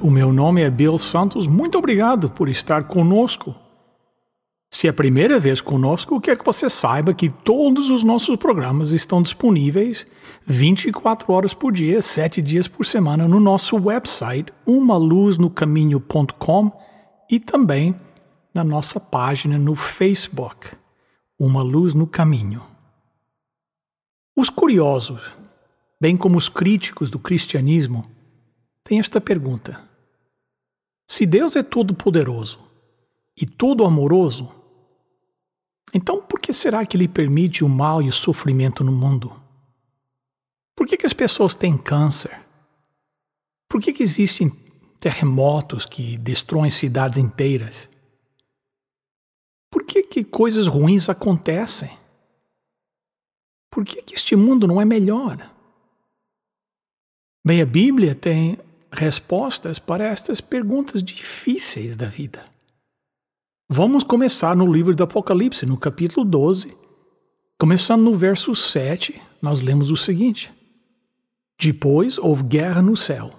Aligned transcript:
O 0.00 0.10
meu 0.10 0.30
nome 0.30 0.62
é 0.62 0.68
Bill 0.68 0.98
Santos. 0.98 1.46
Muito 1.46 1.78
obrigado 1.78 2.28
por 2.28 2.50
estar 2.50 2.84
conosco. 2.84 3.54
Se 4.70 4.86
é 4.86 4.90
a 4.90 4.92
primeira 4.92 5.40
vez 5.40 5.62
conosco, 5.62 6.20
quero 6.20 6.38
que 6.38 6.44
você 6.44 6.68
saiba 6.68 7.14
que 7.14 7.30
todos 7.30 7.88
os 7.88 8.04
nossos 8.04 8.36
programas 8.36 8.90
estão 8.90 9.22
disponíveis 9.22 10.06
24 10.42 11.32
horas 11.32 11.54
por 11.54 11.72
dia, 11.72 12.02
7 12.02 12.42
dias 12.42 12.68
por 12.68 12.84
semana 12.84 13.26
no 13.26 13.40
nosso 13.40 13.74
website 13.76 14.52
umaluznocaminho.com 14.66 16.72
e 17.30 17.40
também 17.40 17.96
na 18.52 18.62
nossa 18.62 19.00
página 19.00 19.58
no 19.58 19.74
Facebook, 19.74 20.72
Uma 21.40 21.62
Luz 21.62 21.94
no 21.94 22.06
Caminho. 22.06 22.62
Os 24.36 24.50
curiosos, 24.50 25.22
bem 25.98 26.14
como 26.16 26.36
os 26.36 26.50
críticos 26.50 27.10
do 27.10 27.18
cristianismo, 27.18 28.04
têm 28.84 28.98
esta 28.98 29.18
pergunta: 29.20 29.85
se 31.06 31.24
Deus 31.24 31.54
é 31.54 31.62
todo-poderoso 31.62 32.58
e 33.36 33.46
todo-amoroso, 33.46 34.52
então 35.94 36.20
por 36.20 36.40
que 36.40 36.52
será 36.52 36.84
que 36.84 36.96
Ele 36.96 37.06
permite 37.06 37.62
o 37.62 37.68
mal 37.68 38.02
e 38.02 38.08
o 38.08 38.12
sofrimento 38.12 38.82
no 38.82 38.92
mundo? 38.92 39.32
Por 40.74 40.86
que, 40.86 40.96
que 40.96 41.06
as 41.06 41.14
pessoas 41.14 41.54
têm 41.54 41.78
câncer? 41.78 42.38
Por 43.68 43.80
que, 43.80 43.92
que 43.92 44.02
existem 44.02 44.50
terremotos 45.00 45.86
que 45.86 46.16
destroem 46.18 46.70
cidades 46.70 47.18
inteiras? 47.18 47.88
Por 49.70 49.84
que, 49.84 50.02
que 50.02 50.24
coisas 50.24 50.66
ruins 50.66 51.08
acontecem? 51.08 51.96
Por 53.70 53.84
que, 53.84 54.02
que 54.02 54.14
este 54.14 54.34
mundo 54.34 54.66
não 54.66 54.80
é 54.80 54.84
melhor? 54.84 55.52
Bem, 57.44 57.62
a 57.62 57.66
Bíblia 57.66 58.14
tem 58.14 58.58
respostas 58.96 59.78
para 59.78 60.04
estas 60.04 60.40
perguntas 60.40 61.02
difíceis 61.02 61.96
da 61.96 62.06
vida. 62.06 62.42
Vamos 63.68 64.02
começar 64.02 64.56
no 64.56 64.72
livro 64.72 64.94
do 64.94 65.04
Apocalipse, 65.04 65.66
no 65.66 65.76
capítulo 65.76 66.24
12. 66.24 66.76
Começando 67.58 68.02
no 68.02 68.14
verso 68.14 68.54
7, 68.54 69.20
nós 69.40 69.60
lemos 69.60 69.90
o 69.90 69.96
seguinte: 69.96 70.52
Depois 71.60 72.18
houve 72.18 72.42
guerra 72.44 72.80
no 72.80 72.96
céu. 72.96 73.32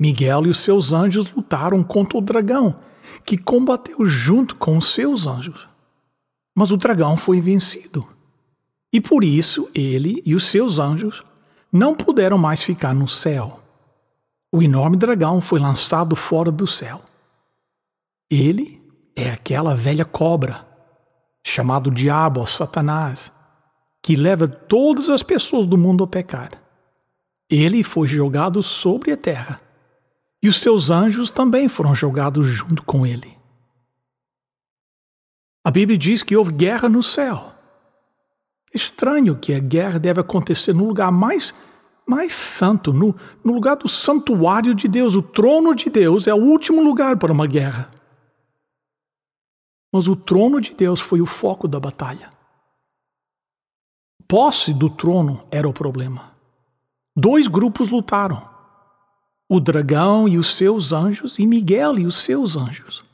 Miguel 0.00 0.46
e 0.46 0.50
os 0.50 0.60
seus 0.60 0.92
anjos 0.92 1.30
lutaram 1.32 1.82
contra 1.82 2.16
o 2.16 2.22
dragão, 2.22 2.80
que 3.24 3.36
combateu 3.36 4.06
junto 4.06 4.56
com 4.56 4.78
os 4.78 4.94
seus 4.94 5.26
anjos. 5.26 5.68
Mas 6.54 6.70
o 6.70 6.76
dragão 6.76 7.16
foi 7.16 7.40
vencido. 7.40 8.06
E 8.92 9.00
por 9.00 9.22
isso 9.22 9.68
ele 9.74 10.22
e 10.24 10.34
os 10.34 10.44
seus 10.44 10.78
anjos 10.78 11.22
não 11.72 11.94
puderam 11.94 12.38
mais 12.38 12.62
ficar 12.62 12.94
no 12.94 13.06
céu 13.06 13.59
o 14.52 14.62
enorme 14.62 14.96
dragão 14.96 15.40
foi 15.40 15.60
lançado 15.60 16.16
fora 16.16 16.50
do 16.50 16.66
céu. 16.66 17.02
Ele 18.30 18.80
é 19.14 19.30
aquela 19.30 19.74
velha 19.74 20.04
cobra, 20.04 20.66
chamado 21.44 21.90
Diabo, 21.90 22.44
Satanás, 22.46 23.32
que 24.02 24.16
leva 24.16 24.48
todas 24.48 25.08
as 25.08 25.22
pessoas 25.22 25.66
do 25.66 25.78
mundo 25.78 26.04
a 26.04 26.06
pecar. 26.06 26.50
Ele 27.48 27.82
foi 27.82 28.08
jogado 28.08 28.62
sobre 28.62 29.12
a 29.12 29.16
terra, 29.16 29.60
e 30.42 30.48
os 30.48 30.56
seus 30.56 30.90
anjos 30.90 31.30
também 31.30 31.68
foram 31.68 31.94
jogados 31.94 32.46
junto 32.46 32.82
com 32.82 33.06
ele. 33.06 33.36
A 35.62 35.70
Bíblia 35.70 35.98
diz 35.98 36.22
que 36.22 36.36
houve 36.36 36.52
guerra 36.52 36.88
no 36.88 37.02
céu. 37.02 37.52
Estranho 38.72 39.36
que 39.36 39.52
a 39.52 39.58
guerra 39.58 39.98
deve 39.98 40.20
acontecer 40.20 40.72
no 40.72 40.86
lugar 40.86 41.12
mais 41.12 41.52
mais 42.10 42.32
santo, 42.32 42.92
no, 42.92 43.14
no 43.44 43.54
lugar 43.54 43.76
do 43.76 43.88
santuário 43.88 44.74
de 44.74 44.88
Deus. 44.88 45.14
O 45.14 45.22
trono 45.22 45.74
de 45.74 45.88
Deus 45.88 46.26
é 46.26 46.34
o 46.34 46.42
último 46.42 46.82
lugar 46.82 47.16
para 47.16 47.32
uma 47.32 47.46
guerra. 47.46 47.88
Mas 49.92 50.08
o 50.08 50.16
trono 50.16 50.60
de 50.60 50.74
Deus 50.74 51.00
foi 51.00 51.20
o 51.20 51.26
foco 51.26 51.68
da 51.68 51.78
batalha. 51.78 52.30
Posse 54.26 54.74
do 54.74 54.90
trono 54.90 55.46
era 55.50 55.68
o 55.68 55.72
problema. 55.72 56.32
Dois 57.16 57.46
grupos 57.46 57.90
lutaram: 57.90 58.48
o 59.48 59.60
dragão 59.60 60.28
e 60.28 60.36
os 60.36 60.56
seus 60.56 60.92
anjos, 60.92 61.38
e 61.38 61.46
Miguel 61.46 61.98
e 61.98 62.06
os 62.06 62.16
seus 62.16 62.56
anjos. 62.56 63.04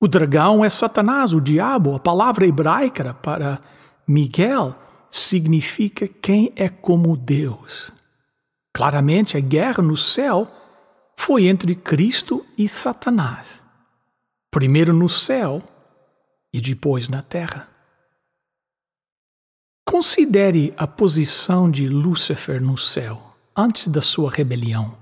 O 0.00 0.08
dragão 0.08 0.64
é 0.64 0.68
Satanás, 0.68 1.32
o 1.32 1.40
diabo, 1.40 1.94
a 1.94 2.00
palavra 2.00 2.46
hebraica 2.46 3.14
para 3.14 3.60
Miguel 4.06 4.74
significa 5.12 6.08
quem 6.08 6.50
é 6.56 6.70
como 6.70 7.14
Deus. 7.14 7.92
Claramente, 8.72 9.36
a 9.36 9.40
guerra 9.40 9.82
no 9.82 9.94
céu 9.94 10.50
foi 11.14 11.48
entre 11.48 11.74
Cristo 11.74 12.46
e 12.56 12.66
Satanás. 12.66 13.60
Primeiro 14.50 14.94
no 14.94 15.10
céu 15.10 15.62
e 16.50 16.62
depois 16.62 17.10
na 17.10 17.20
terra. 17.20 17.68
Considere 19.86 20.72
a 20.78 20.86
posição 20.86 21.70
de 21.70 21.86
Lúcifer 21.86 22.62
no 22.62 22.78
céu 22.78 23.36
antes 23.54 23.88
da 23.88 24.00
sua 24.00 24.30
rebelião. 24.30 24.96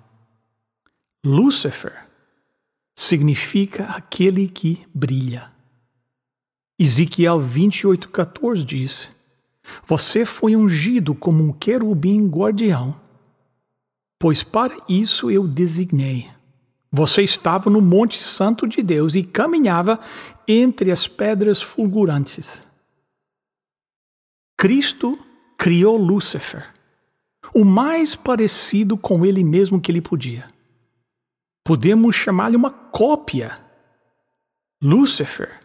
Lúcifer 1.25 2.09
significa 2.99 3.85
aquele 3.85 4.49
que 4.49 4.85
brilha. 4.93 5.53
Ezequiel 6.77 7.39
28,14 7.39 8.65
diz: 8.65 9.20
você 9.87 10.25
foi 10.25 10.57
ungido 10.57 11.15
como 11.15 11.43
um 11.43 11.53
querubim 11.53 12.27
guardião, 12.27 12.99
pois 14.19 14.43
para 14.43 14.77
isso 14.89 15.31
eu 15.31 15.47
designei. 15.47 16.31
Você 16.93 17.23
estava 17.23 17.71
no 17.71 17.81
Monte 17.81 18.21
Santo 18.21 18.67
de 18.67 18.83
Deus 18.83 19.15
e 19.15 19.23
caminhava 19.23 20.01
entre 20.47 20.91
as 20.91 21.07
pedras 21.07 21.63
fulgurantes. 21.63 22.61
Cristo 24.59 25.19
criou 25.57 25.97
Lúcifer, 25.97 26.75
o 27.55 27.65
mais 27.65 28.17
parecido 28.17 28.97
com 28.97 29.25
ele 29.25 29.45
mesmo 29.45 29.81
que 29.81 29.91
ele 29.91 30.01
podia. 30.01 30.49
Podemos 31.65 32.17
chamar-lhe 32.17 32.57
uma 32.57 32.71
cópia. 32.71 33.59
Lúcifer 34.83 35.61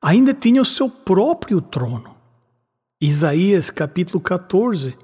ainda 0.00 0.32
tinha 0.32 0.62
o 0.62 0.66
seu 0.66 0.88
próprio 0.88 1.60
trono. 1.60 2.13
Isaías 3.04 3.68
capítulo 3.68 4.18
14, 4.18 4.96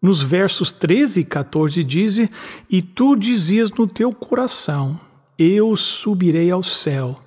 nos 0.00 0.22
versos 0.22 0.70
13 0.70 1.20
e 1.20 1.24
14 1.24 1.82
diz: 1.82 2.28
E 2.70 2.80
tu 2.80 3.16
dizias 3.16 3.68
no 3.72 3.88
teu 3.88 4.12
coração: 4.12 5.00
Eu 5.36 5.76
subirei 5.76 6.52
ao 6.52 6.62
céu, 6.62 7.18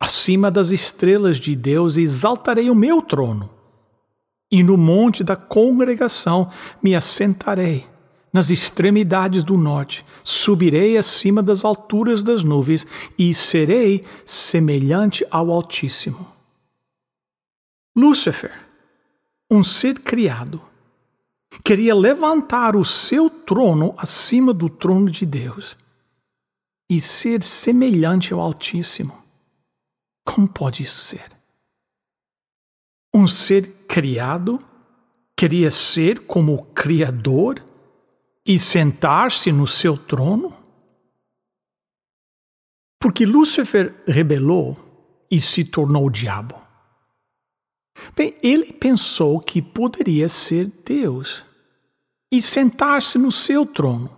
acima 0.00 0.50
das 0.50 0.70
estrelas 0.70 1.36
de 1.36 1.54
Deus, 1.54 1.98
e 1.98 2.00
exaltarei 2.00 2.70
o 2.70 2.74
meu 2.74 3.02
trono. 3.02 3.50
E 4.50 4.62
no 4.62 4.78
monte 4.78 5.22
da 5.22 5.36
congregação 5.36 6.48
me 6.82 6.94
assentarei, 6.94 7.84
nas 8.32 8.48
extremidades 8.48 9.42
do 9.42 9.58
norte, 9.58 10.02
subirei 10.22 10.96
acima 10.96 11.42
das 11.42 11.66
alturas 11.66 12.22
das 12.22 12.44
nuvens, 12.44 12.86
e 13.18 13.34
serei 13.34 14.02
semelhante 14.24 15.22
ao 15.30 15.50
Altíssimo. 15.50 16.26
Lúcifer 17.94 18.63
um 19.54 19.62
ser 19.62 20.00
criado, 20.00 20.60
queria 21.62 21.94
levantar 21.94 22.74
o 22.74 22.84
seu 22.84 23.30
trono 23.30 23.94
acima 23.96 24.52
do 24.52 24.68
trono 24.68 25.10
de 25.10 25.24
Deus 25.24 25.76
e 26.90 27.00
ser 27.00 27.42
semelhante 27.42 28.32
ao 28.32 28.40
Altíssimo. 28.40 29.22
Como 30.24 30.48
pode 30.48 30.82
isso 30.82 30.98
ser? 30.98 31.30
Um 33.14 33.26
ser 33.26 33.68
criado 33.86 34.58
queria 35.36 35.70
ser 35.70 36.20
como 36.20 36.54
o 36.54 36.64
Criador 36.64 37.64
e 38.44 38.58
sentar-se 38.58 39.52
no 39.52 39.66
seu 39.66 39.96
trono? 39.96 40.52
Porque 42.98 43.24
Lúcifer 43.24 44.02
rebelou 44.06 44.76
e 45.30 45.40
se 45.40 45.64
tornou 45.64 46.06
o 46.06 46.10
diabo. 46.10 46.63
Bem, 48.16 48.34
ele 48.42 48.72
pensou 48.72 49.40
que 49.40 49.62
poderia 49.62 50.28
ser 50.28 50.70
Deus 50.84 51.44
e 52.32 52.42
sentar-se 52.42 53.18
no 53.18 53.30
seu 53.30 53.64
trono. 53.64 54.10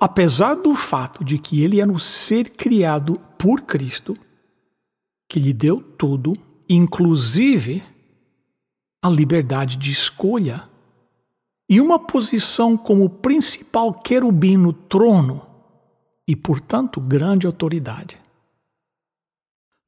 apesar 0.00 0.54
do 0.56 0.74
fato 0.74 1.24
de 1.24 1.38
que 1.38 1.62
ele 1.62 1.80
era 1.80 1.90
um 1.90 1.98
ser 1.98 2.50
criado 2.50 3.20
por 3.38 3.62
Cristo, 3.62 4.16
que 5.28 5.38
lhe 5.38 5.52
deu 5.52 5.80
tudo, 5.80 6.34
inclusive 6.68 7.82
a 9.02 9.08
liberdade 9.08 9.76
de 9.76 9.90
escolha 9.90 10.68
e 11.68 11.80
uma 11.80 11.98
posição 11.98 12.76
como 12.76 13.08
principal 13.08 13.92
querubim 13.92 14.56
no 14.56 14.72
trono 14.72 15.46
e, 16.26 16.34
portanto, 16.34 17.00
grande 17.00 17.46
autoridade. 17.46 18.18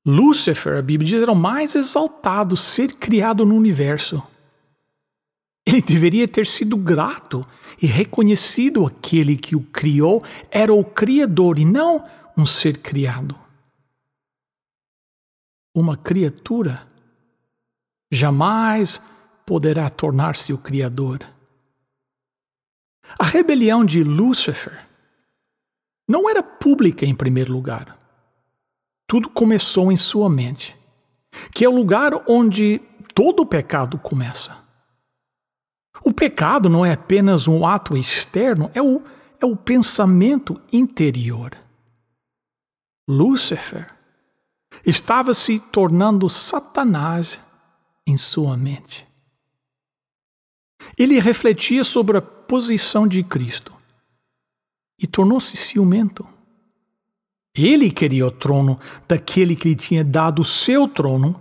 Lúcifer, 0.07 0.79
a 0.79 0.83
Bíblia 0.83 1.11
diz, 1.11 1.23
era 1.23 1.33
o 1.33 1.37
mais 1.37 1.75
exaltado 1.75 2.57
ser 2.57 2.95
criado 2.95 3.45
no 3.45 3.55
universo. 3.55 4.23
Ele 5.67 5.83
deveria 5.83 6.27
ter 6.27 6.47
sido 6.47 6.77
grato 6.77 7.47
e 7.81 7.87
reconhecido 7.87 8.87
aquele 8.87 9.37
que 9.37 9.55
o 9.55 9.63
criou 9.63 10.23
era 10.51 10.73
o 10.73 10.85
Criador 10.85 11.59
e 11.59 11.65
não 11.65 12.05
um 12.37 12.47
ser 12.47 12.79
criado. 12.79 13.39
Uma 15.75 15.97
criatura 15.97 16.87
jamais 18.11 19.01
poderá 19.47 19.89
tornar-se 19.89 20.53
o 20.53 20.59
Criador. 20.59 21.21
A 23.19 23.25
rebelião 23.25 23.85
de 23.85 24.03
Lúcifer 24.03 24.87
não 26.09 26.29
era 26.29 26.43
pública 26.43 27.07
em 27.07 27.15
primeiro 27.15 27.53
lugar. 27.53 27.97
Tudo 29.11 29.29
começou 29.29 29.91
em 29.91 29.97
sua 29.97 30.31
mente, 30.31 30.77
que 31.53 31.65
é 31.65 31.69
o 31.69 31.75
lugar 31.75 32.13
onde 32.29 32.79
todo 33.13 33.41
o 33.41 33.47
pecado 33.47 33.99
começa. 33.99 34.57
O 36.05 36.13
pecado 36.13 36.69
não 36.69 36.87
é 36.87 36.93
apenas 36.93 37.49
um 37.49 37.67
ato 37.67 37.97
externo, 37.97 38.71
é 38.73 38.81
o, 38.81 39.03
é 39.41 39.45
o 39.45 39.57
pensamento 39.57 40.63
interior. 40.73 41.59
Lúcifer 43.09 43.93
estava 44.87 45.35
se 45.35 45.59
tornando 45.59 46.29
Satanás 46.29 47.41
em 48.07 48.17
sua 48.17 48.57
mente. 48.57 49.05
Ele 50.97 51.19
refletia 51.19 51.83
sobre 51.83 52.19
a 52.19 52.23
posição 52.23 53.09
de 53.09 53.25
Cristo 53.25 53.77
e 54.97 55.05
tornou-se 55.05 55.57
ciumento. 55.57 56.25
Ele 57.57 57.91
queria 57.91 58.27
o 58.27 58.31
trono 58.31 58.79
daquele 59.09 59.57
que 59.57 59.69
lhe 59.69 59.75
tinha 59.75 60.05
dado 60.05 60.43
o 60.43 60.45
seu 60.45 60.87
trono. 60.87 61.35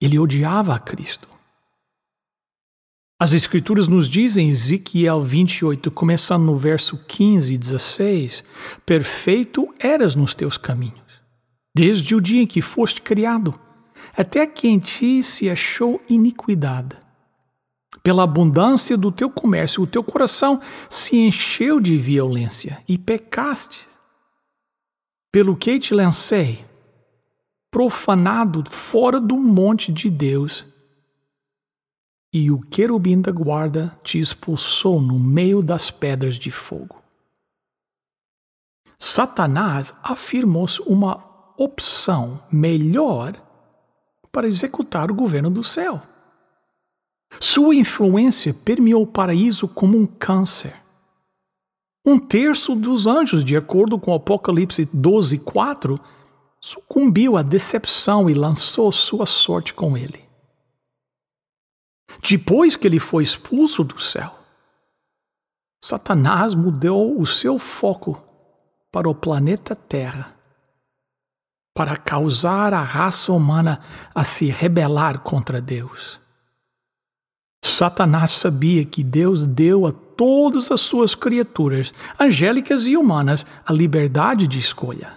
Ele 0.00 0.18
odiava 0.18 0.74
a 0.74 0.78
Cristo. 0.78 1.28
As 3.18 3.32
Escrituras 3.32 3.88
nos 3.88 4.08
dizem, 4.08 4.50
Ezequiel 4.50 5.22
28, 5.22 5.90
começando 5.90 6.44
no 6.44 6.56
verso 6.56 6.98
15 7.06 7.54
e 7.54 7.58
16: 7.58 8.44
Perfeito 8.84 9.72
eras 9.78 10.14
nos 10.14 10.34
teus 10.34 10.56
caminhos, 10.56 11.00
desde 11.74 12.14
o 12.14 12.20
dia 12.20 12.42
em 12.42 12.46
que 12.46 12.60
foste 12.60 13.00
criado, 13.00 13.58
até 14.16 14.46
que 14.46 14.68
em 14.68 14.78
ti 14.78 15.22
se 15.22 15.48
achou 15.48 16.02
iniquidade. 16.08 16.98
Pela 18.02 18.24
abundância 18.24 18.96
do 18.96 19.10
teu 19.10 19.30
comércio, 19.30 19.82
o 19.82 19.86
teu 19.86 20.04
coração 20.04 20.60
se 20.90 21.16
encheu 21.16 21.80
de 21.80 21.96
violência 21.96 22.78
e 22.86 22.98
pecaste. 22.98 23.93
Pelo 25.34 25.56
que 25.56 25.80
te 25.80 25.92
lancei, 25.92 26.64
profanado 27.68 28.62
fora 28.70 29.18
do 29.18 29.36
monte 29.36 29.92
de 29.92 30.08
Deus, 30.08 30.64
e 32.32 32.52
o 32.52 32.60
querubim 32.60 33.20
da 33.20 33.32
guarda 33.32 33.98
te 34.04 34.16
expulsou 34.16 35.02
no 35.02 35.18
meio 35.18 35.60
das 35.60 35.90
pedras 35.90 36.36
de 36.36 36.52
fogo. 36.52 37.02
Satanás 38.96 39.92
afirmou-se 40.04 40.80
uma 40.82 41.20
opção 41.58 42.40
melhor 42.48 43.34
para 44.30 44.46
executar 44.46 45.10
o 45.10 45.14
governo 45.14 45.50
do 45.50 45.64
céu. 45.64 46.00
Sua 47.40 47.74
influência 47.74 48.54
permeou 48.54 49.02
o 49.02 49.06
paraíso 49.08 49.66
como 49.66 49.98
um 49.98 50.06
câncer. 50.06 50.83
Um 52.06 52.18
terço 52.18 52.74
dos 52.74 53.06
anjos, 53.06 53.42
de 53.42 53.56
acordo 53.56 53.98
com 53.98 54.12
Apocalipse 54.12 54.88
12, 54.92 55.38
4, 55.38 55.98
sucumbiu 56.60 57.36
à 57.36 57.42
decepção 57.42 58.28
e 58.28 58.34
lançou 58.34 58.92
sua 58.92 59.24
sorte 59.24 59.72
com 59.72 59.96
ele. 59.96 60.22
Depois 62.22 62.76
que 62.76 62.86
ele 62.86 62.98
foi 62.98 63.22
expulso 63.22 63.82
do 63.82 63.98
céu, 63.98 64.38
Satanás 65.82 66.54
mudou 66.54 67.20
o 67.20 67.26
seu 67.26 67.58
foco 67.58 68.22
para 68.92 69.08
o 69.08 69.14
planeta 69.14 69.74
Terra, 69.74 70.34
para 71.74 71.96
causar 71.96 72.72
a 72.72 72.82
raça 72.82 73.32
humana 73.32 73.80
a 74.14 74.24
se 74.24 74.46
rebelar 74.46 75.20
contra 75.20 75.60
Deus. 75.60 76.20
Satanás 77.66 78.30
sabia 78.30 78.84
que 78.84 79.02
Deus 79.02 79.46
deu 79.46 79.86
a 79.86 79.92
todas 79.92 80.70
as 80.70 80.80
suas 80.80 81.14
criaturas, 81.14 81.92
angélicas 82.20 82.86
e 82.86 82.96
humanas, 82.96 83.46
a 83.64 83.72
liberdade 83.72 84.46
de 84.46 84.58
escolha. 84.58 85.14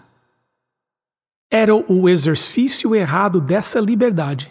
Era 1.52 1.76
o 1.76 2.08
exercício 2.08 2.96
errado 2.96 3.42
dessa 3.42 3.80
liberdade 3.80 4.50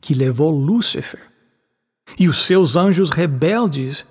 que 0.00 0.14
levou 0.14 0.50
Lúcifer 0.50 1.20
e 2.18 2.28
os 2.28 2.44
seus 2.44 2.76
anjos 2.76 3.10
rebeldes. 3.10 4.04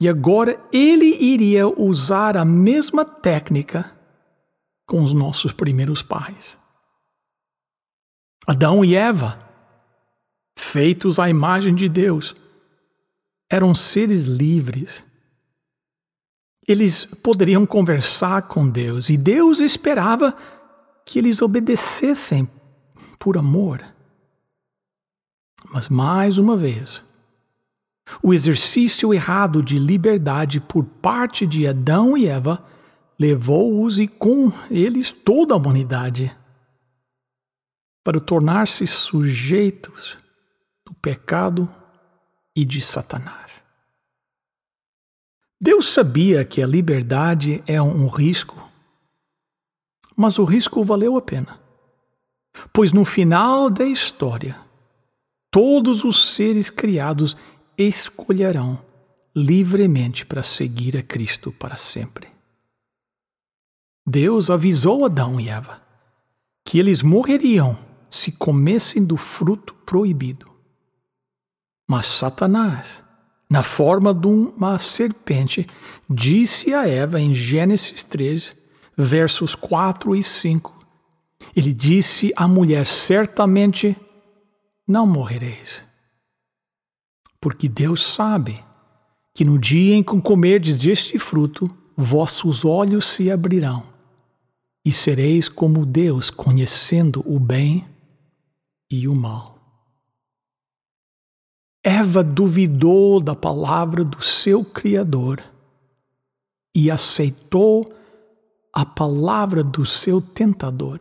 E 0.00 0.08
agora 0.08 0.60
ele 0.70 1.06
iria 1.06 1.66
usar 1.66 2.36
a 2.36 2.44
mesma 2.44 3.04
técnica 3.04 3.90
com 4.86 5.02
os 5.02 5.14
nossos 5.14 5.52
primeiros 5.52 6.02
pais. 6.02 6.58
Adão 8.46 8.84
e 8.84 8.94
Eva, 8.94 9.45
feitos 10.56 11.18
à 11.18 11.28
imagem 11.28 11.74
de 11.74 11.88
Deus, 11.88 12.34
eram 13.50 13.74
seres 13.74 14.24
livres. 14.24 15.04
Eles 16.66 17.04
poderiam 17.04 17.64
conversar 17.64 18.42
com 18.42 18.68
Deus 18.68 19.08
e 19.08 19.16
Deus 19.16 19.60
esperava 19.60 20.36
que 21.04 21.18
eles 21.18 21.40
obedecessem 21.40 22.50
por 23.18 23.36
amor. 23.36 23.84
Mas 25.70 25.88
mais 25.88 26.38
uma 26.38 26.56
vez, 26.56 27.04
o 28.22 28.34
exercício 28.34 29.14
errado 29.14 29.62
de 29.62 29.78
liberdade 29.78 30.60
por 30.60 30.84
parte 30.84 31.46
de 31.46 31.66
Adão 31.66 32.16
e 32.16 32.26
Eva 32.26 32.64
levou-os 33.18 33.98
e 33.98 34.06
com 34.06 34.52
eles 34.70 35.12
toda 35.12 35.54
a 35.54 35.56
humanidade 35.56 36.34
para 38.04 38.20
tornar-se 38.20 38.86
sujeitos 38.86 40.16
do 40.86 40.94
pecado 40.94 41.68
e 42.54 42.64
de 42.64 42.80
Satanás. 42.80 43.62
Deus 45.60 45.92
sabia 45.92 46.44
que 46.44 46.62
a 46.62 46.66
liberdade 46.66 47.62
é 47.66 47.82
um 47.82 48.06
risco, 48.06 48.70
mas 50.16 50.38
o 50.38 50.44
risco 50.44 50.84
valeu 50.84 51.16
a 51.16 51.22
pena, 51.22 51.60
pois 52.72 52.92
no 52.92 53.04
final 53.04 53.68
da 53.68 53.84
história, 53.84 54.58
todos 55.50 56.04
os 56.04 56.34
seres 56.34 56.70
criados 56.70 57.36
escolherão 57.76 58.82
livremente 59.34 60.24
para 60.24 60.42
seguir 60.42 60.96
a 60.96 61.02
Cristo 61.02 61.52
para 61.52 61.76
sempre. 61.76 62.28
Deus 64.06 64.48
avisou 64.50 65.04
Adão 65.04 65.40
e 65.40 65.48
Eva 65.48 65.82
que 66.64 66.78
eles 66.78 67.00
morreriam 67.00 67.78
se 68.10 68.32
comessem 68.32 69.04
do 69.04 69.16
fruto 69.16 69.72
proibido. 69.86 70.55
Mas 71.86 72.06
Satanás, 72.06 73.02
na 73.48 73.62
forma 73.62 74.12
de 74.12 74.26
uma 74.26 74.78
serpente, 74.78 75.66
disse 76.08 76.74
a 76.74 76.86
Eva 76.86 77.20
em 77.20 77.32
Gênesis 77.32 78.02
3, 78.02 78.56
versos 78.96 79.54
4 79.54 80.16
e 80.16 80.22
5. 80.22 80.74
Ele 81.54 81.72
disse 81.72 82.32
à 82.34 82.48
mulher: 82.48 82.86
Certamente 82.86 83.96
não 84.86 85.06
morrereis. 85.06 85.84
Porque 87.40 87.68
Deus 87.68 88.14
sabe 88.14 88.64
que 89.34 89.44
no 89.44 89.58
dia 89.58 89.94
em 89.94 90.02
que 90.02 90.20
comerdes 90.20 90.78
deste 90.78 91.18
fruto, 91.18 91.70
vossos 91.96 92.64
olhos 92.64 93.04
se 93.04 93.30
abrirão, 93.30 93.84
e 94.84 94.90
sereis 94.90 95.48
como 95.48 95.86
Deus, 95.86 96.30
conhecendo 96.30 97.22
o 97.26 97.38
bem 97.38 97.86
e 98.90 99.06
o 99.06 99.14
mal. 99.14 99.55
Eva 101.88 102.24
duvidou 102.24 103.20
da 103.20 103.36
palavra 103.36 104.04
do 104.04 104.20
seu 104.20 104.64
Criador 104.64 105.40
e 106.74 106.90
aceitou 106.90 107.84
a 108.72 108.84
palavra 108.84 109.62
do 109.62 109.86
seu 109.86 110.20
tentador. 110.20 110.98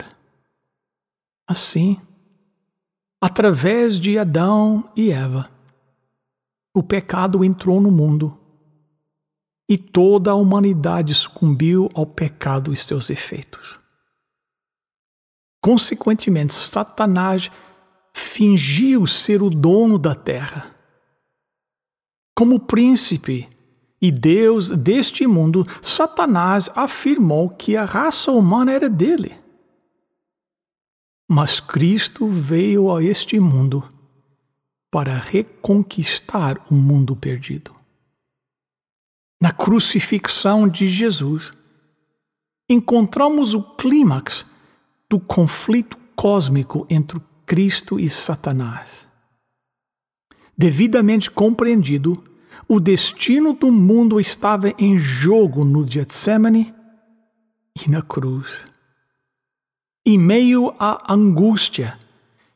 Assim, 1.48 2.00
Através 3.20 4.00
de 4.00 4.20
Adão 4.20 4.88
e 4.96 5.10
Eva, 5.10 5.50
o 6.72 6.84
pecado 6.84 7.44
entrou 7.44 7.82
no 7.82 7.90
mundo. 7.90 8.40
e 9.68 9.80
toda 9.80 10.30
a 10.30 10.36
humanidade 10.36 11.16
sucumbiu 11.16 11.90
ao 11.96 12.06
pecado 12.06 12.72
e 12.72 12.78
seus 12.78 13.10
efeitos. 13.10 13.80
Consequentemente, 15.60 16.54
Satanás 16.54 17.50
fingiu 18.14 19.08
ser 19.08 19.42
o 19.42 19.50
dono 19.50 19.98
da 19.98 20.14
terra. 20.14 20.75
Como 22.36 22.60
príncipe 22.60 23.50
e 24.02 24.12
Deus 24.12 24.70
deste 24.70 25.26
mundo, 25.26 25.66
Satanás 25.82 26.70
afirmou 26.76 27.50
que 27.50 27.78
a 27.78 27.86
raça 27.86 28.32
humana 28.32 28.74
era 28.74 28.90
dele. 28.90 29.40
Mas 31.28 31.62
Cristo 31.62 32.28
veio 32.28 32.94
a 32.94 33.02
este 33.02 33.40
mundo 33.40 33.84
para 34.92 35.18
reconquistar 35.18 36.62
o 36.70 36.76
mundo 36.76 37.16
perdido. 37.16 37.74
Na 39.42 39.52
crucifixão 39.52 40.68
de 40.68 40.88
Jesus, 40.88 41.52
encontramos 42.70 43.54
o 43.54 43.62
clímax 43.62 44.46
do 45.10 45.20
conflito 45.20 45.98
cósmico 46.16 46.86
entre 46.90 47.20
Cristo 47.46 48.00
e 48.00 48.10
Satanás. 48.10 49.08
Devidamente 50.58 51.30
compreendido, 51.30 52.24
o 52.68 52.80
destino 52.80 53.54
do 53.54 53.72
mundo 53.72 54.20
estava 54.20 54.74
em 54.80 54.98
jogo 54.98 55.66
no 55.66 55.88
Getsemane 55.88 56.74
e 57.86 57.90
na 57.90 58.02
cruz. 58.02 58.62
Em 60.06 60.18
meio 60.18 60.74
à 60.80 61.14
angústia 61.14 62.00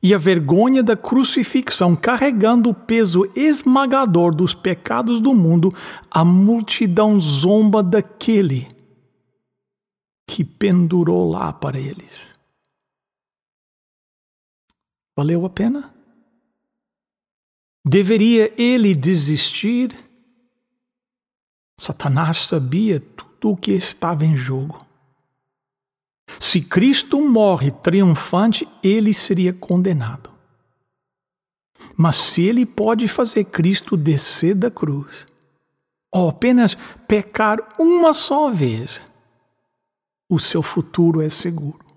e 0.02 0.14
à 0.14 0.18
vergonha 0.18 0.82
da 0.82 0.96
crucifixão, 0.96 1.96
carregando 1.96 2.70
o 2.70 2.74
peso 2.74 3.30
esmagador 3.36 4.34
dos 4.34 4.54
pecados 4.54 5.20
do 5.20 5.34
mundo, 5.34 5.74
a 6.10 6.24
multidão 6.24 7.20
zomba 7.20 7.84
daquele 7.84 8.68
que 10.26 10.46
pendurou 10.46 11.30
lá 11.30 11.52
para 11.52 11.78
eles. 11.78 12.28
Valeu 15.18 15.46
a 15.46 15.50
pena? 15.50 15.99
Deveria 17.92 18.54
ele 18.56 18.94
desistir? 18.94 19.92
Satanás 21.76 22.38
sabia 22.38 23.00
tudo 23.00 23.54
o 23.54 23.58
que 23.58 23.72
estava 23.72 24.24
em 24.24 24.38
jogo. 24.38 24.86
Se 26.40 26.62
Cristo 26.62 27.20
morre 27.20 27.72
triunfante, 27.72 28.68
ele 28.84 29.12
seria 29.12 29.52
condenado. 29.52 30.32
Mas 31.98 32.16
se 32.18 32.44
ele 32.44 32.64
pode 32.64 33.08
fazer 33.08 33.46
Cristo 33.46 33.98
descer 33.98 34.54
da 34.54 34.70
cruz, 34.70 35.26
ou 36.14 36.30
apenas 36.30 36.78
pecar 37.08 37.58
uma 37.80 38.14
só 38.14 38.52
vez, 38.52 39.02
o 40.30 40.38
seu 40.38 40.62
futuro 40.62 41.24
é 41.24 41.30
seguro. 41.32 41.89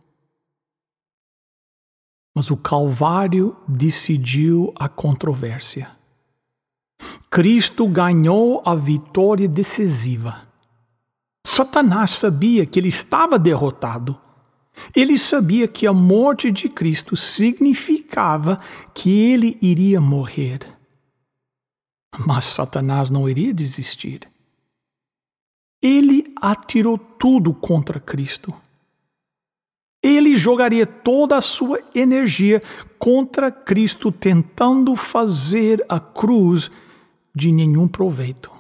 Mas 2.34 2.50
o 2.50 2.56
Calvário 2.56 3.56
decidiu 3.68 4.72
a 4.76 4.88
controvérsia. 4.88 5.90
Cristo 7.30 7.86
ganhou 7.88 8.62
a 8.64 8.74
vitória 8.74 9.48
decisiva. 9.48 10.42
Satanás 11.46 12.12
sabia 12.12 12.64
que 12.64 12.78
ele 12.78 12.88
estava 12.88 13.38
derrotado. 13.38 14.18
Ele 14.96 15.18
sabia 15.18 15.68
que 15.68 15.86
a 15.86 15.92
morte 15.92 16.50
de 16.50 16.68
Cristo 16.68 17.16
significava 17.16 18.56
que 18.94 19.10
ele 19.10 19.58
iria 19.60 20.00
morrer. 20.00 20.60
Mas 22.26 22.44
Satanás 22.44 23.10
não 23.10 23.28
iria 23.28 23.52
desistir. 23.52 24.30
Ele 25.82 26.32
atirou 26.40 26.96
tudo 26.96 27.52
contra 27.52 28.00
Cristo 28.00 28.52
ele 30.02 30.36
jogaria 30.36 30.86
toda 30.86 31.36
a 31.36 31.40
sua 31.40 31.80
energia 31.94 32.60
contra 32.98 33.50
Cristo, 33.50 34.10
tentando 34.10 34.96
fazer 34.96 35.84
a 35.88 36.00
cruz 36.00 36.70
de 37.34 37.52
nenhum 37.52 37.86
proveito. 37.86 38.50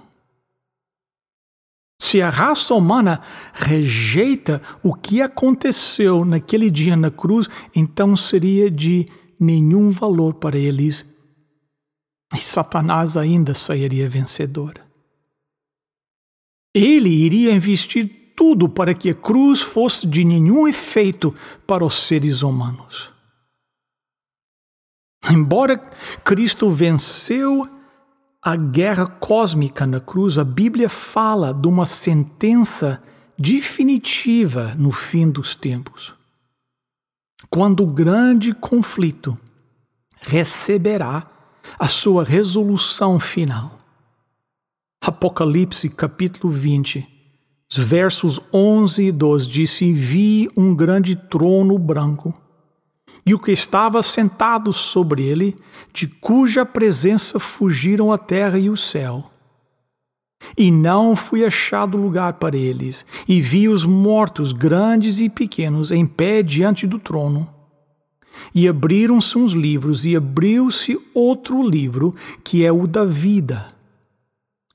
Se 2.00 2.20
a 2.20 2.28
raça 2.28 2.74
humana 2.74 3.22
rejeita 3.52 4.60
o 4.82 4.94
que 4.94 5.22
aconteceu 5.22 6.24
naquele 6.24 6.70
dia 6.70 6.96
na 6.96 7.10
cruz, 7.10 7.48
então 7.74 8.16
seria 8.16 8.70
de 8.70 9.06
nenhum 9.38 9.90
valor 9.90 10.34
para 10.34 10.58
eles 10.58 11.04
e 12.34 12.38
Satanás 12.38 13.16
ainda 13.16 13.54
sairia 13.54 14.08
vencedor. 14.08 14.80
Ele 16.74 17.10
iria 17.10 17.52
investir 17.52 18.21
tudo 18.42 18.68
para 18.68 18.92
que 18.92 19.10
a 19.10 19.14
cruz 19.14 19.60
fosse 19.60 20.04
de 20.04 20.24
nenhum 20.24 20.66
efeito 20.66 21.32
para 21.64 21.84
os 21.84 22.08
seres 22.08 22.42
humanos. 22.42 23.08
Embora 25.30 25.78
Cristo 26.24 26.68
venceu 26.68 27.64
a 28.42 28.56
guerra 28.56 29.06
cósmica 29.06 29.86
na 29.86 30.00
cruz, 30.00 30.38
a 30.38 30.44
Bíblia 30.44 30.88
fala 30.88 31.54
de 31.54 31.68
uma 31.68 31.86
sentença 31.86 33.00
definitiva 33.38 34.74
no 34.76 34.90
fim 34.90 35.30
dos 35.30 35.54
tempos. 35.54 36.12
Quando 37.48 37.84
o 37.84 37.86
grande 37.86 38.52
conflito 38.52 39.38
receberá 40.20 41.22
a 41.78 41.86
sua 41.86 42.24
resolução 42.24 43.20
final. 43.20 43.78
Apocalipse 45.00 45.88
capítulo 45.88 46.52
20 46.52 47.21
versos 47.76 48.40
11 48.52 49.02
e 49.02 49.12
12 49.12 49.48
disse: 49.48 49.92
Vi 49.92 50.48
um 50.56 50.74
grande 50.74 51.16
trono 51.16 51.78
branco, 51.78 52.34
e 53.24 53.34
o 53.34 53.38
que 53.38 53.52
estava 53.52 54.02
sentado 54.02 54.72
sobre 54.72 55.22
ele, 55.22 55.54
de 55.92 56.06
cuja 56.06 56.66
presença 56.66 57.38
fugiram 57.38 58.12
a 58.12 58.18
terra 58.18 58.58
e 58.58 58.68
o 58.68 58.76
céu. 58.76 59.30
E 60.58 60.70
não 60.70 61.14
foi 61.14 61.44
achado 61.44 61.96
lugar 61.96 62.34
para 62.34 62.56
eles, 62.56 63.06
e 63.28 63.40
vi 63.40 63.68
os 63.68 63.84
mortos, 63.84 64.52
grandes 64.52 65.20
e 65.20 65.28
pequenos, 65.28 65.92
em 65.92 66.04
pé 66.04 66.42
diante 66.42 66.86
do 66.86 66.98
trono. 66.98 67.48
E 68.54 68.66
abriram-se 68.66 69.38
uns 69.38 69.52
livros, 69.52 70.04
e 70.04 70.16
abriu-se 70.16 70.98
outro 71.14 71.66
livro, 71.66 72.12
que 72.42 72.66
é 72.66 72.72
o 72.72 72.86
da 72.86 73.04
vida 73.04 73.72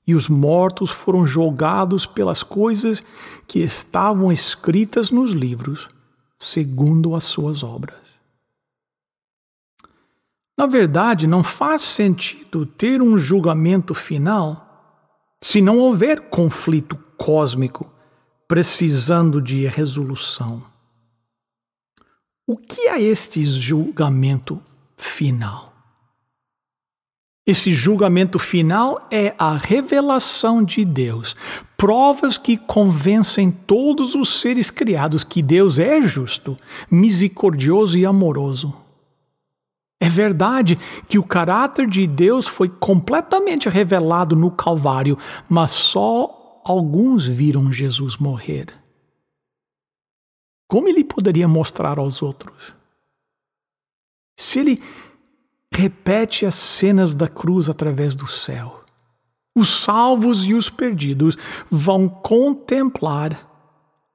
e 0.07 0.15
os 0.15 0.29
mortos 0.29 0.89
foram 0.89 1.27
julgados 1.27 2.05
pelas 2.05 2.41
coisas 2.41 3.03
que 3.45 3.59
estavam 3.59 4.31
escritas 4.31 5.11
nos 5.11 5.31
livros, 5.31 5.89
segundo 6.39 7.13
as 7.13 7.25
suas 7.25 7.61
obras. 7.61 7.99
Na 10.57 10.65
verdade, 10.65 11.27
não 11.27 11.43
faz 11.43 11.81
sentido 11.81 12.65
ter 12.65 13.01
um 13.01 13.17
julgamento 13.17 13.93
final 13.93 14.63
se 15.43 15.61
não 15.61 15.77
houver 15.77 16.29
conflito 16.29 16.97
cósmico 17.17 17.91
precisando 18.47 19.41
de 19.41 19.67
resolução. 19.67 20.63
O 22.47 22.55
que 22.57 22.87
é 22.87 23.01
este 23.01 23.43
julgamento 23.45 24.59
final? 24.95 25.76
Esse 27.47 27.71
julgamento 27.71 28.37
final 28.37 29.07
é 29.09 29.33
a 29.39 29.53
revelação 29.53 30.61
de 30.61 30.83
Deus, 30.83 31.33
provas 31.77 32.37
que 32.37 32.57
convencem 32.57 33.49
todos 33.49 34.15
os 34.15 34.41
seres 34.41 34.69
criados 34.69 35.23
que 35.23 35.41
Deus 35.41 35.79
é 35.79 36.01
justo, 36.01 36.57
misericordioso 36.91 37.97
e 37.97 38.05
amoroso. 38.05 38.75
É 39.97 40.09
verdade 40.09 40.77
que 41.07 41.17
o 41.17 41.23
caráter 41.23 41.87
de 41.87 42.05
Deus 42.05 42.45
foi 42.45 42.67
completamente 42.67 43.69
revelado 43.69 44.35
no 44.35 44.51
Calvário, 44.51 45.17
mas 45.47 45.71
só 45.71 46.61
alguns 46.65 47.25
viram 47.25 47.71
Jesus 47.71 48.17
morrer. 48.17 48.67
Como 50.67 50.89
ele 50.89 51.05
poderia 51.05 51.47
mostrar 51.47 51.97
aos 51.97 52.21
outros? 52.21 52.73
Se 54.37 54.59
ele 54.59 54.83
repete 55.77 56.43
as 56.43 56.55
cenas 56.55 57.13
da 57.13 57.27
cruz 57.27 57.69
através 57.69 58.15
do 58.15 58.25
céu. 58.25 58.83
Os 59.55 59.83
salvos 59.83 60.43
e 60.43 60.55
os 60.55 60.71
perdidos 60.71 61.37
vão 61.69 62.09
contemplar 62.09 63.47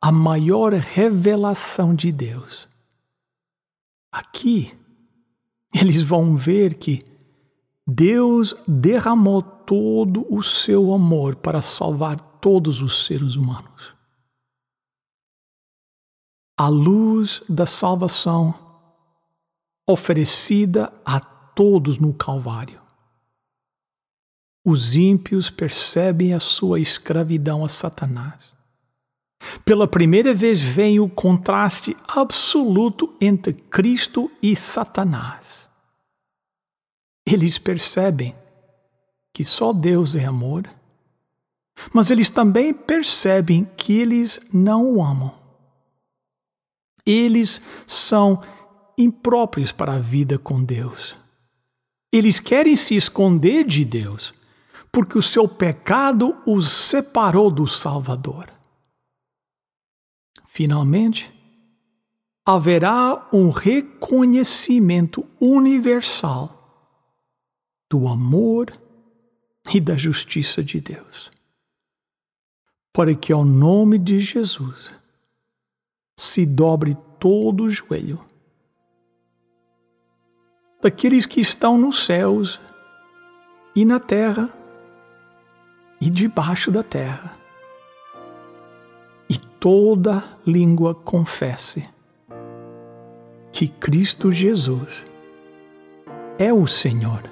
a 0.00 0.10
maior 0.10 0.72
revelação 0.72 1.94
de 1.94 2.10
Deus. 2.10 2.68
Aqui, 4.10 4.72
eles 5.72 6.02
vão 6.02 6.36
ver 6.36 6.74
que 6.74 7.04
Deus 7.86 8.56
derramou 8.66 9.40
todo 9.40 10.26
o 10.28 10.42
seu 10.42 10.92
amor 10.92 11.36
para 11.36 11.62
salvar 11.62 12.18
todos 12.40 12.80
os 12.80 13.06
seres 13.06 13.36
humanos. 13.36 13.94
A 16.58 16.66
luz 16.66 17.40
da 17.48 17.66
salvação 17.66 18.52
oferecida 19.88 20.92
a 21.04 21.31
todos 21.54 21.98
no 21.98 22.12
Calvário. 22.14 22.80
os 24.64 24.94
ímpios 24.94 25.50
percebem 25.50 26.32
a 26.32 26.40
sua 26.40 26.78
escravidão 26.78 27.64
a 27.64 27.68
Satanás. 27.68 28.52
Pela 29.64 29.88
primeira 29.88 30.32
vez 30.32 30.60
vem 30.60 31.00
o 31.00 31.08
contraste 31.08 31.96
absoluto 32.06 33.12
entre 33.20 33.52
Cristo 33.52 34.30
e 34.40 34.54
Satanás. 34.54 35.68
Eles 37.26 37.58
percebem 37.58 38.36
que 39.32 39.44
só 39.44 39.72
Deus 39.72 40.14
é 40.14 40.24
amor, 40.24 40.70
mas 41.92 42.10
eles 42.10 42.28
também 42.28 42.72
percebem 42.72 43.64
que 43.76 43.94
eles 43.94 44.38
não 44.52 44.84
o 44.94 45.02
amam. 45.02 45.34
Eles 47.04 47.60
são 47.84 48.40
impróprios 48.96 49.72
para 49.72 49.94
a 49.94 49.98
vida 49.98 50.38
com 50.38 50.62
Deus. 50.62 51.16
Eles 52.12 52.38
querem 52.38 52.76
se 52.76 52.94
esconder 52.94 53.64
de 53.64 53.84
Deus, 53.84 54.34
porque 54.92 55.16
o 55.16 55.22
seu 55.22 55.48
pecado 55.48 56.36
os 56.46 56.70
separou 56.70 57.50
do 57.50 57.66
Salvador. 57.66 58.52
Finalmente, 60.46 61.32
haverá 62.44 63.30
um 63.32 63.48
reconhecimento 63.48 65.26
universal 65.40 66.58
do 67.90 68.06
amor 68.06 68.78
e 69.72 69.80
da 69.80 69.96
justiça 69.96 70.62
de 70.62 70.80
Deus, 70.80 71.30
para 72.92 73.14
que 73.14 73.32
ao 73.32 73.44
nome 73.44 73.96
de 73.96 74.20
Jesus 74.20 74.90
se 76.18 76.44
dobre 76.44 76.94
todo 77.18 77.64
o 77.64 77.70
joelho 77.70 78.20
daqueles 80.82 81.24
que 81.24 81.40
estão 81.40 81.78
nos 81.78 82.04
céus 82.04 82.60
e 83.74 83.84
na 83.84 84.00
terra 84.00 84.50
e 86.00 86.10
debaixo 86.10 86.70
da 86.72 86.82
terra. 86.82 87.32
E 89.30 89.38
toda 89.38 90.24
língua 90.44 90.94
confesse 90.94 91.88
que 93.52 93.68
Cristo 93.68 94.32
Jesus 94.32 95.06
é 96.38 96.52
o 96.52 96.66
Senhor, 96.66 97.22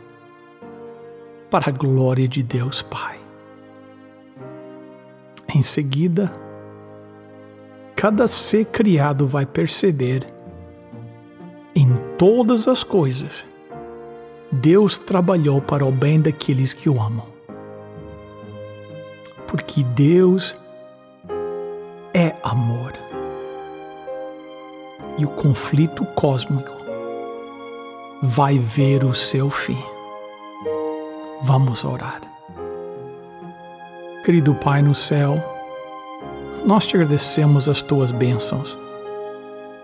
para 1.51 1.71
a 1.71 1.73
glória 1.73 2.29
de 2.29 2.45
Deus 2.45 2.81
Pai. 2.81 3.19
Em 5.53 5.63
seguida, 5.63 6.33
cada 7.97 8.29
ser 8.29 8.67
criado 8.67 9.27
vai 9.27 9.45
perceber 9.45 10.25
todas 12.21 12.69
as 12.69 12.85
coisas, 12.85 13.47
Deus 14.53 14.99
trabalhou 14.99 15.59
para 15.63 15.87
o 15.87 15.91
bem 15.91 16.21
daqueles 16.21 16.75
que 16.75 16.87
o 16.87 17.01
amam. 17.01 17.25
Porque 19.47 19.83
Deus 19.83 20.55
é 22.13 22.37
amor. 22.43 22.93
E 25.17 25.25
o 25.25 25.29
conflito 25.29 26.05
cósmico 26.15 26.71
vai 28.23 28.59
ver 28.59 29.03
o 29.03 29.15
seu 29.15 29.49
fim. 29.49 29.83
Vamos 31.41 31.85
orar. 31.85 32.21
Querido 34.27 34.55
Pai 34.57 34.83
no 34.83 34.95
céu, 34.95 35.43
nós 36.67 36.87
te 36.87 36.97
agradecemos 36.97 37.67
as 37.67 37.83
tuas 37.83 38.13
bênçãos 38.13 38.77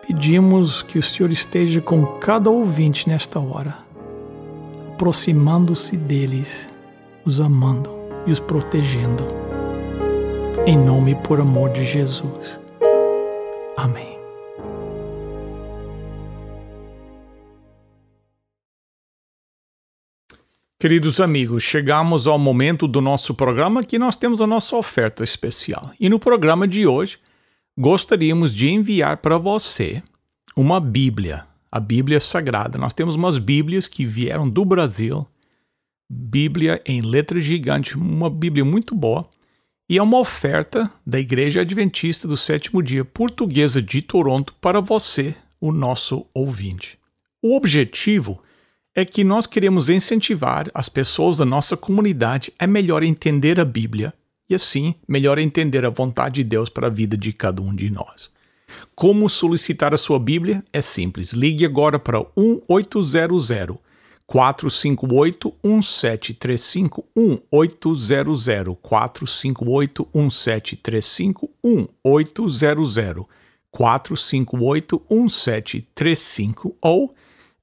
Pedimos 0.06 0.82
que 0.82 1.00
o 1.00 1.02
Senhor 1.02 1.32
esteja 1.32 1.80
com 1.80 2.06
cada 2.20 2.48
ouvinte 2.48 3.08
nesta 3.08 3.40
hora, 3.40 3.76
aproximando-se 4.92 5.96
deles, 5.96 6.68
os 7.24 7.40
amando 7.40 7.90
e 8.24 8.30
os 8.30 8.38
protegendo. 8.38 9.26
Em 10.64 10.78
nome 10.78 11.10
e 11.10 11.14
por 11.16 11.40
amor 11.40 11.70
de 11.70 11.84
Jesus. 11.84 12.60
Amém. 13.76 14.16
Queridos 20.78 21.20
amigos, 21.20 21.64
chegamos 21.64 22.28
ao 22.28 22.38
momento 22.38 22.86
do 22.86 23.00
nosso 23.00 23.34
programa 23.34 23.82
que 23.82 23.98
nós 23.98 24.14
temos 24.14 24.40
a 24.40 24.46
nossa 24.46 24.76
oferta 24.76 25.24
especial. 25.24 25.90
E 25.98 26.08
no 26.08 26.20
programa 26.20 26.68
de 26.68 26.86
hoje, 26.86 27.18
gostaríamos 27.78 28.54
de 28.54 28.68
enviar 28.68 29.18
para 29.18 29.36
você 29.36 30.02
uma 30.56 30.80
Bíblia, 30.80 31.46
a 31.70 31.78
Bíblia 31.78 32.18
Sagrada. 32.18 32.78
Nós 32.78 32.94
temos 32.94 33.14
umas 33.16 33.38
Bíblias 33.38 33.86
que 33.86 34.06
vieram 34.06 34.48
do 34.48 34.64
Brasil, 34.64 35.26
Bíblia 36.08 36.80
em 36.86 37.02
letra 37.02 37.38
gigante, 37.38 37.96
uma 37.96 38.30
Bíblia 38.30 38.64
muito 38.64 38.94
boa, 38.94 39.28
e 39.88 39.98
é 39.98 40.02
uma 40.02 40.18
oferta 40.18 40.90
da 41.06 41.20
Igreja 41.20 41.60
Adventista 41.60 42.26
do 42.26 42.36
Sétimo 42.36 42.82
Dia 42.82 43.04
Portuguesa 43.04 43.82
de 43.82 44.00
Toronto 44.00 44.54
para 44.60 44.80
você, 44.80 45.34
o 45.60 45.70
nosso 45.70 46.26
ouvinte. 46.32 46.98
O 47.42 47.54
objetivo 47.54 48.42
é 48.94 49.04
que 49.04 49.22
nós 49.22 49.46
queremos 49.46 49.88
incentivar 49.88 50.70
as 50.72 50.88
pessoas 50.88 51.36
da 51.36 51.44
nossa 51.44 51.76
comunidade 51.76 52.52
a 52.58 52.66
melhor 52.66 53.02
entender 53.02 53.60
a 53.60 53.64
Bíblia 53.64 54.14
e 54.48 54.54
assim 54.54 54.94
melhor 55.06 55.38
entender 55.38 55.84
a 55.84 55.90
vontade 55.90 56.36
de 56.36 56.44
Deus 56.44 56.68
para 56.68 56.86
a 56.86 56.90
vida 56.90 57.16
de 57.16 57.32
cada 57.32 57.62
um 57.62 57.74
de 57.74 57.90
nós. 57.90 58.30
Como 58.94 59.28
solicitar 59.28 59.94
a 59.94 59.98
sua 59.98 60.18
Bíblia? 60.18 60.62
É 60.72 60.80
simples. 60.80 61.32
Ligue 61.32 61.64
agora 61.64 61.98
para 61.98 62.24
1800 62.36 63.78
458 64.26 65.54
1735 65.62 67.04
1800 67.14 68.44
458 68.82 70.08
1735 70.12 71.50
1800 71.64 73.26
458 73.70 75.02
1735 75.10 76.76
ou 76.80 77.14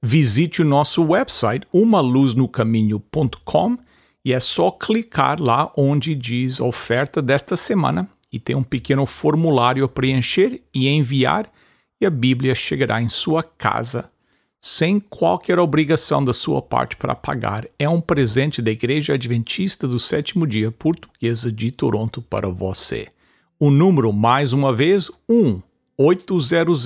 visite 0.02 0.62
o 0.62 0.64
nosso 0.64 1.02
website 1.02 1.66
umaluznocaminho.com 1.72 3.78
e 4.24 4.32
é 4.32 4.40
só 4.40 4.70
clicar 4.70 5.40
lá 5.40 5.70
onde 5.76 6.14
diz 6.14 6.60
oferta 6.60 7.20
desta 7.20 7.56
semana 7.56 8.08
e 8.32 8.38
tem 8.38 8.56
um 8.56 8.62
pequeno 8.62 9.04
formulário 9.06 9.84
a 9.84 9.88
preencher 9.88 10.60
e 10.72 10.88
enviar 10.88 11.50
e 12.00 12.06
a 12.06 12.10
Bíblia 12.10 12.54
chegará 12.54 13.00
em 13.00 13.08
sua 13.08 13.42
casa 13.42 14.10
sem 14.66 14.98
qualquer 14.98 15.58
obrigação 15.58 16.24
da 16.24 16.32
sua 16.32 16.62
parte 16.62 16.96
para 16.96 17.14
pagar. 17.14 17.66
É 17.78 17.86
um 17.86 18.00
presente 18.00 18.62
da 18.62 18.70
Igreja 18.70 19.12
Adventista 19.12 19.86
do 19.86 19.98
Sétimo 19.98 20.46
Dia 20.46 20.72
Portuguesa 20.72 21.52
de 21.52 21.70
Toronto 21.70 22.22
para 22.22 22.48
você. 22.48 23.08
O 23.60 23.68
número, 23.70 24.10
mais 24.10 24.54
uma 24.54 24.72
vez, 24.72 25.10
1 25.28 25.60
800 25.98 26.82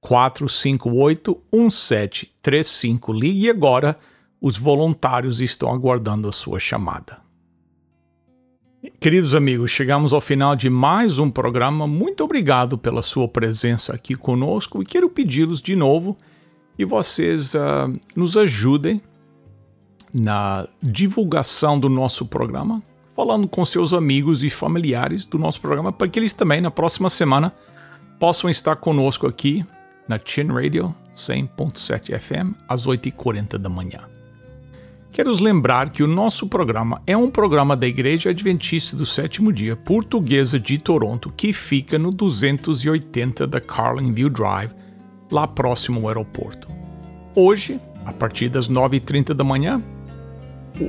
458 0.00 1.40
1735. 1.52 3.12
Ligue 3.12 3.48
agora 3.48 3.96
os 4.40 4.56
voluntários 4.56 5.40
estão 5.40 5.72
aguardando 5.72 6.28
a 6.28 6.32
sua 6.32 6.60
chamada. 6.60 7.18
Queridos 9.00 9.34
amigos, 9.34 9.72
chegamos 9.72 10.12
ao 10.12 10.20
final 10.20 10.54
de 10.54 10.70
mais 10.70 11.18
um 11.18 11.28
programa. 11.28 11.86
Muito 11.86 12.22
obrigado 12.22 12.78
pela 12.78 13.02
sua 13.02 13.26
presença 13.26 13.92
aqui 13.92 14.14
conosco 14.14 14.80
e 14.80 14.86
quero 14.86 15.10
pedi-los 15.10 15.60
de 15.60 15.74
novo 15.74 16.16
que 16.76 16.86
vocês 16.86 17.54
uh, 17.54 17.92
nos 18.16 18.36
ajudem 18.36 19.00
na 20.14 20.68
divulgação 20.80 21.78
do 21.78 21.88
nosso 21.88 22.24
programa, 22.24 22.80
falando 23.16 23.48
com 23.48 23.64
seus 23.64 23.92
amigos 23.92 24.44
e 24.44 24.48
familiares 24.48 25.26
do 25.26 25.38
nosso 25.38 25.60
programa, 25.60 25.92
para 25.92 26.08
que 26.08 26.18
eles 26.18 26.32
também, 26.32 26.60
na 26.60 26.70
próxima 26.70 27.10
semana, 27.10 27.52
possam 28.20 28.48
estar 28.48 28.76
conosco 28.76 29.26
aqui 29.26 29.66
na 30.06 30.20
Chin 30.24 30.46
Radio 30.46 30.94
100.7 31.12 32.18
FM 32.18 32.56
às 32.68 32.86
8h40 32.86 33.58
da 33.58 33.68
manhã. 33.68 34.17
Quero 35.12 35.32
lembrar 35.42 35.90
que 35.90 36.02
o 36.02 36.06
nosso 36.06 36.46
programa 36.46 37.02
é 37.06 37.16
um 37.16 37.30
programa 37.30 37.74
da 37.74 37.88
Igreja 37.88 38.30
Adventista 38.30 38.96
do 38.96 39.04
Sétimo 39.04 39.52
Dia 39.52 39.74
Portuguesa 39.74 40.60
de 40.60 40.78
Toronto 40.78 41.32
que 41.36 41.52
fica 41.52 41.98
no 41.98 42.12
280 42.12 43.46
da 43.46 43.60
Carlingview 43.60 44.28
Drive, 44.28 44.72
lá 45.30 45.46
próximo 45.46 46.00
ao 46.00 46.08
aeroporto. 46.08 46.68
Hoje, 47.34 47.80
a 48.04 48.12
partir 48.12 48.48
das 48.48 48.68
9h30 48.68 49.34
da 49.34 49.42
manhã, 49.42 49.82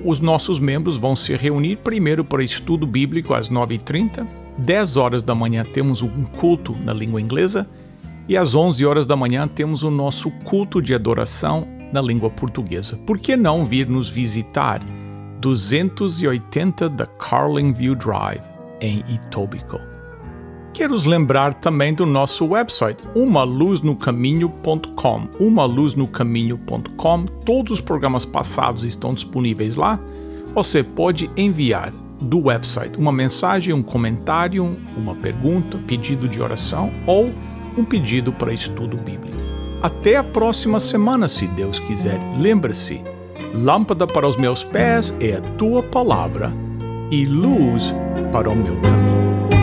os 0.05 0.19
nossos 0.19 0.59
membros 0.59 0.97
vão 0.97 1.15
se 1.15 1.35
reunir 1.35 1.77
primeiro 1.77 2.23
para 2.23 2.43
estudo 2.43 2.85
bíblico 2.85 3.33
às 3.33 3.49
9h30, 3.49 4.27
10 4.59 4.97
horas 4.97 5.23
da 5.23 5.33
manhã 5.33 5.63
temos 5.63 6.01
um 6.03 6.23
culto 6.23 6.75
na 6.83 6.93
língua 6.93 7.19
inglesa 7.19 7.67
e 8.27 8.37
às 8.37 8.53
11 8.53 8.85
horas 8.85 9.05
da 9.07 9.15
manhã 9.15 9.47
temos 9.47 9.81
o 9.81 9.89
nosso 9.89 10.29
culto 10.43 10.81
de 10.81 10.93
adoração 10.93 11.78
na 11.91 12.01
língua 12.01 12.29
portuguesa. 12.29 12.97
Por 13.05 13.19
que 13.19 13.35
não 13.35 13.65
vir 13.65 13.87
nos 13.87 14.09
visitar? 14.09 14.81
280 15.39 16.89
da 16.89 17.05
Carlingview 17.05 17.95
Drive, 17.95 18.41
em 18.81 19.03
Etobicoke. 19.09 19.87
Quero 20.73 20.93
os 20.93 21.03
lembrar 21.03 21.53
também 21.55 21.93
do 21.93 22.05
nosso 22.05 22.45
website, 22.45 23.03
umaluznocaminho.com. 23.15 25.27
Umaluznocaminho.com. 25.39 27.25
Todos 27.45 27.73
os 27.73 27.81
programas 27.81 28.25
passados 28.25 28.83
estão 28.83 29.11
disponíveis 29.11 29.75
lá. 29.75 29.99
Você 30.53 30.81
pode 30.83 31.29
enviar 31.35 31.91
do 32.21 32.45
website 32.45 32.97
uma 32.97 33.11
mensagem, 33.11 33.73
um 33.73 33.83
comentário, 33.83 34.77
uma 34.95 35.15
pergunta, 35.15 35.77
pedido 35.87 36.29
de 36.29 36.41
oração 36.41 36.91
ou 37.05 37.25
um 37.77 37.83
pedido 37.83 38.31
para 38.31 38.53
estudo 38.53 38.95
bíblico. 38.97 39.58
Até 39.81 40.17
a 40.17 40.23
próxima 40.23 40.79
semana, 40.79 41.27
se 41.27 41.47
Deus 41.47 41.79
quiser. 41.79 42.19
Lembre-se: 42.37 43.01
lâmpada 43.53 44.05
para 44.05 44.27
os 44.27 44.35
meus 44.35 44.63
pés 44.63 45.13
é 45.21 45.35
a 45.35 45.41
tua 45.57 45.81
palavra 45.81 46.53
e 47.09 47.25
luz 47.25 47.93
para 48.31 48.49
o 48.49 48.55
meu 48.55 48.75
caminho. 48.81 49.58